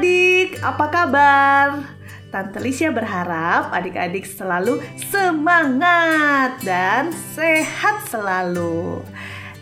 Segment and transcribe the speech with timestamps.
[0.00, 1.68] adik-adik, apa kabar?
[2.32, 9.04] Tante Lisha berharap adik-adik selalu semangat dan sehat selalu.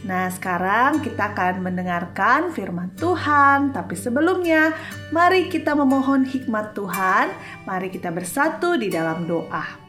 [0.06, 4.78] Nah, sekarang kita akan mendengarkan firman Tuhan, tapi sebelumnya
[5.10, 7.34] mari kita memohon hikmat Tuhan.
[7.66, 9.87] Mari kita bersatu di dalam doa.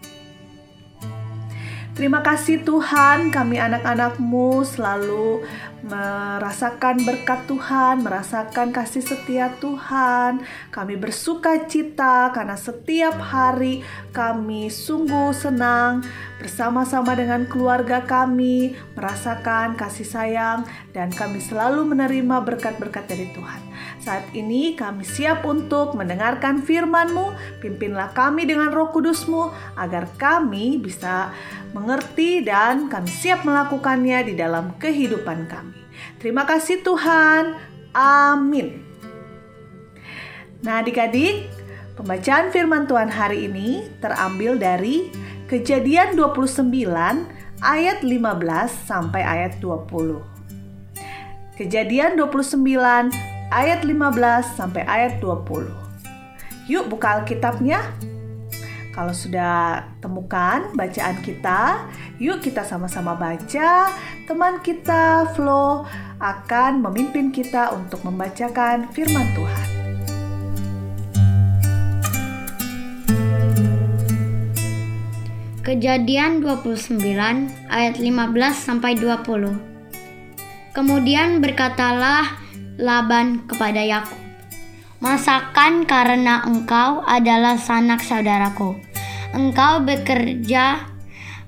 [1.98, 5.44] Terima kasih Tuhan, kami anak-anakmu selalu
[5.84, 10.44] merasakan berkat Tuhan, merasakan kasih setia Tuhan.
[10.72, 16.04] Kami bersuka cita karena setiap hari kami sungguh senang
[16.40, 20.64] bersama-sama dengan keluarga kami, merasakan kasih sayang,
[20.96, 23.60] dan kami selalu menerima berkat-berkat dari Tuhan.
[24.00, 31.36] Saat ini kami siap untuk mendengarkan firman-Mu, pimpinlah kami dengan roh kudus-Mu, agar kami bisa
[31.90, 35.74] mengerti dan kami siap melakukannya di dalam kehidupan kami.
[36.22, 37.58] Terima kasih Tuhan.
[37.98, 38.86] Amin.
[40.62, 41.50] Nah adik-adik,
[41.98, 45.10] pembacaan firman Tuhan hari ini terambil dari
[45.50, 46.62] Kejadian 29
[47.58, 48.14] ayat 15
[48.86, 50.22] sampai ayat 20.
[51.58, 52.70] Kejadian 29
[53.50, 55.74] ayat 15 sampai ayat 20.
[56.70, 57.82] Yuk buka Alkitabnya.
[58.90, 61.86] Kalau sudah temukan bacaan kita,
[62.18, 63.94] yuk kita sama-sama baca.
[64.26, 65.86] Teman kita Flo
[66.20, 69.68] akan memimpin kita untuk membacakan firman Tuhan.
[75.70, 76.98] Kejadian 29
[77.70, 80.74] ayat 15 sampai 20.
[80.74, 82.42] Kemudian berkatalah
[82.82, 84.18] Laban kepada Yakub,
[85.00, 88.76] "Masakan karena engkau adalah sanak saudaraku.
[89.32, 90.84] Engkau bekerja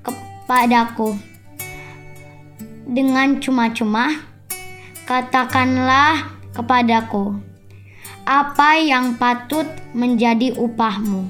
[0.03, 1.19] kepadaku
[2.87, 4.23] dengan cuma-cuma.
[5.03, 7.35] Katakanlah kepadaku,
[8.23, 11.27] apa yang patut menjadi upahmu?"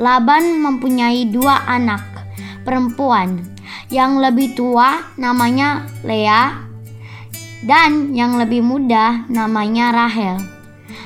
[0.00, 2.00] Laban mempunyai dua anak
[2.64, 3.44] perempuan.
[3.92, 6.64] Yang lebih tua namanya Lea
[7.62, 10.61] dan yang lebih muda namanya Rahel.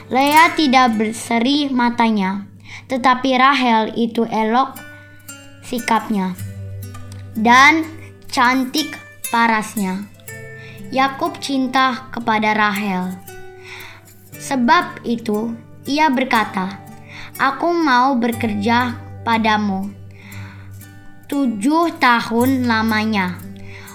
[0.07, 2.47] Lea tidak berseri matanya,
[2.87, 4.79] tetapi Rahel itu elok
[5.67, 6.39] sikapnya
[7.35, 7.83] dan
[8.31, 8.95] cantik
[9.35, 10.07] parasnya.
[10.95, 13.19] Yakub cinta kepada Rahel.
[14.31, 15.51] Sebab itu
[15.83, 16.79] ia berkata,
[17.43, 18.95] Aku mau bekerja
[19.27, 19.91] padamu
[21.27, 23.35] tujuh tahun lamanya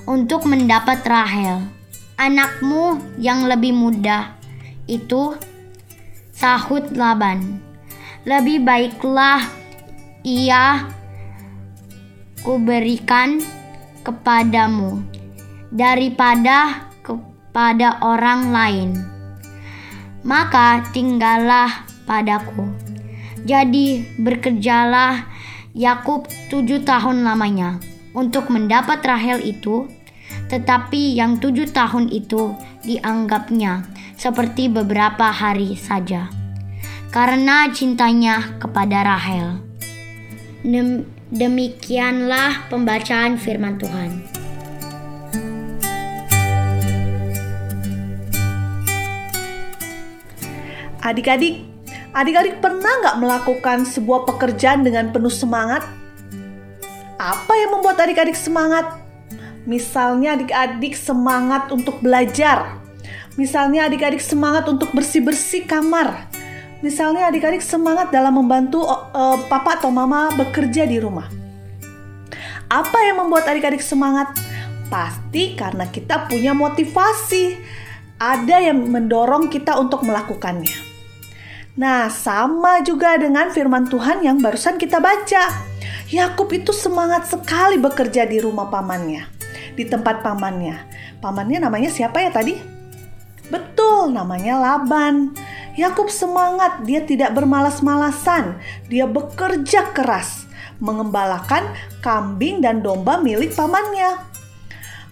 [0.04, 1.64] untuk mendapat Rahel,
[2.20, 4.36] anakmu yang lebih muda.
[4.84, 5.40] Itu
[6.42, 7.62] sahut Laban.
[8.26, 9.46] Lebih baiklah
[10.26, 10.90] ia
[12.42, 13.38] kuberikan
[14.02, 15.06] kepadamu
[15.70, 18.90] daripada kepada orang lain.
[20.26, 22.66] Maka tinggallah padaku.
[23.46, 25.30] Jadi bekerjalah
[25.78, 27.78] Yakub tujuh tahun lamanya
[28.18, 29.86] untuk mendapat Rahel itu,
[30.50, 32.54] tetapi yang tujuh tahun itu
[32.86, 33.86] dianggapnya
[34.22, 36.30] seperti beberapa hari saja,
[37.10, 39.66] karena cintanya kepada Rahel.
[41.34, 44.12] Demikianlah pembacaan firman Tuhan.
[51.02, 51.66] Adik-adik,
[52.12, 55.88] Adik-adik pernah nggak melakukan sebuah pekerjaan dengan penuh semangat?
[57.16, 59.00] Apa yang membuat adik-adik semangat?
[59.64, 62.81] Misalnya adik-adik semangat untuk belajar.
[63.40, 66.28] Misalnya adik-adik semangat untuk bersih-bersih kamar.
[66.82, 71.30] Misalnya adik-adik semangat dalam membantu uh, papa atau mama bekerja di rumah.
[72.68, 74.36] Apa yang membuat adik-adik semangat?
[74.92, 77.56] Pasti karena kita punya motivasi.
[78.22, 80.92] Ada yang mendorong kita untuk melakukannya.
[81.80, 85.44] Nah, sama juga dengan firman Tuhan yang barusan kita baca.
[86.12, 89.24] Yakub itu semangat sekali bekerja di rumah pamannya,
[89.80, 90.76] di tempat pamannya.
[91.24, 92.71] Pamannya namanya siapa ya tadi?
[93.92, 95.36] Betul, namanya Laban.
[95.76, 98.56] Yakub semangat, dia tidak bermalas-malasan,
[98.88, 100.48] dia bekerja keras
[100.80, 101.68] mengembalakan
[102.00, 104.16] kambing dan domba milik pamannya.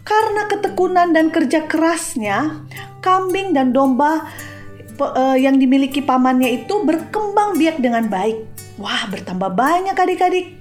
[0.07, 2.63] Karena ketekunan dan kerja kerasnya,
[3.03, 4.31] kambing dan domba
[4.95, 8.47] uh, yang dimiliki pamannya itu berkembang biak dengan baik.
[8.79, 10.55] Wah, bertambah banyak adik-adik.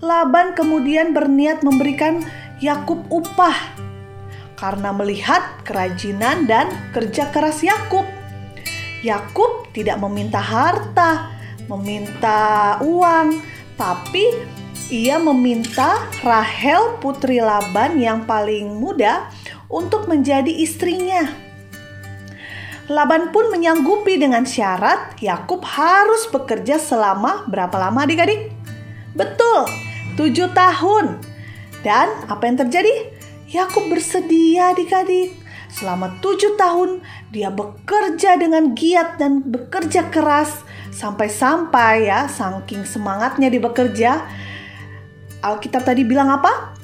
[0.00, 2.24] Laban kemudian berniat memberikan
[2.64, 3.89] Yakub upah
[4.60, 8.04] karena melihat kerajinan dan kerja keras Yakub.
[9.00, 11.32] Yakub tidak meminta harta,
[11.64, 13.40] meminta uang,
[13.80, 14.28] tapi
[14.92, 19.32] ia meminta Rahel putri Laban yang paling muda
[19.72, 21.24] untuk menjadi istrinya.
[22.90, 28.50] Laban pun menyanggupi dengan syarat Yakub harus bekerja selama berapa lama adik-adik?
[29.14, 29.70] Betul,
[30.18, 31.22] tujuh tahun.
[31.86, 33.19] Dan apa yang terjadi?
[33.50, 35.34] Yakub bersedia adik-adik.
[35.70, 43.62] Selama tujuh tahun dia bekerja dengan giat dan bekerja keras sampai-sampai ya saking semangatnya di
[43.62, 44.26] bekerja.
[45.42, 46.74] Alkitab tadi bilang apa?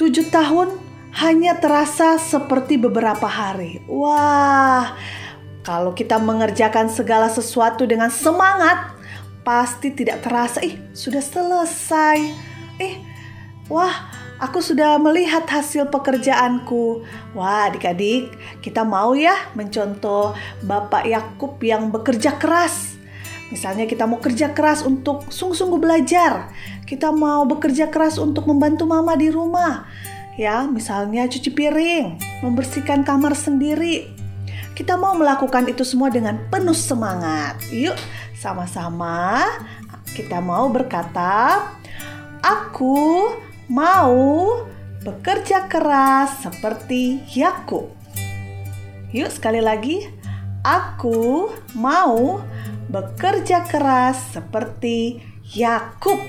[0.00, 0.76] Tujuh tahun
[1.20, 3.84] hanya terasa seperti beberapa hari.
[3.88, 4.96] Wah,
[5.64, 8.96] kalau kita mengerjakan segala sesuatu dengan semangat,
[9.44, 12.18] pasti tidak terasa, ih, sudah selesai.
[12.78, 12.94] Eh,
[13.68, 17.04] wah, aku sudah melihat hasil pekerjaanku.
[17.34, 22.98] Wah, adik-adik, kita mau ya mencontoh Bapak Yakub yang bekerja keras.
[23.52, 26.52] Misalnya kita mau kerja keras untuk sungguh-sungguh belajar.
[26.84, 29.88] Kita mau bekerja keras untuk membantu mama di rumah
[30.38, 32.14] ya, misalnya cuci piring,
[32.46, 34.14] membersihkan kamar sendiri.
[34.72, 37.58] Kita mau melakukan itu semua dengan penuh semangat.
[37.74, 37.98] Yuk,
[38.38, 39.42] sama-sama
[40.14, 41.66] kita mau berkata,
[42.38, 43.26] "Aku
[43.68, 44.16] mau
[45.04, 47.92] bekerja keras seperti Yakub."
[49.14, 50.04] Yuk, sekali lagi,
[50.60, 52.44] aku mau
[52.88, 55.20] bekerja keras seperti
[55.56, 56.20] Yakub.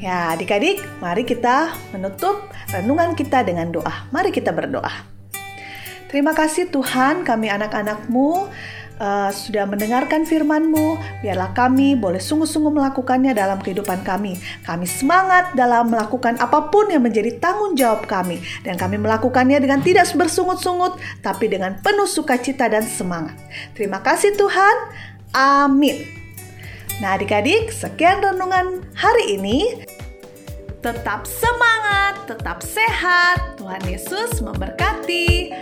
[0.00, 4.08] Ya, adik-adik, mari kita menutup renungan kita dengan doa.
[4.12, 4.92] Mari kita berdoa.
[6.08, 8.50] Terima kasih Tuhan, kami anak-anakmu
[9.00, 11.00] uh, sudah mendengarkan firman-Mu.
[11.24, 14.36] Biarlah kami boleh sungguh-sungguh melakukannya dalam kehidupan kami.
[14.62, 18.38] Kami semangat dalam melakukan apa pun yang menjadi tanggung jawab kami.
[18.62, 23.34] Dan kami melakukannya dengan tidak bersungut-sungut, tapi dengan penuh sukacita dan semangat.
[23.72, 24.76] Terima kasih Tuhan.
[25.32, 26.04] Amin.
[27.00, 29.88] Nah adik-adik, sekian renungan hari ini.
[30.80, 33.56] Tetap semangat, tetap sehat.
[33.60, 35.52] Tuhan Yesus memberkati.